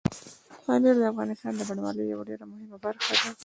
[0.65, 3.29] پامیر د افغانستان د بڼوالۍ یوه ډېره مهمه برخه ده.